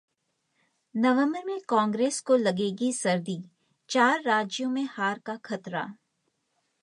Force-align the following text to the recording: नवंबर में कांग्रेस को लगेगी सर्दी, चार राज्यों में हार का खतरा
नवंबर 0.95 1.45
में 1.45 1.59
कांग्रेस 1.69 2.19
को 2.21 2.35
लगेगी 2.35 2.91
सर्दी, 2.93 3.43
चार 3.89 4.21
राज्यों 4.21 4.69
में 4.69 4.87
हार 4.91 5.19
का 5.19 5.35
खतरा 5.35 5.87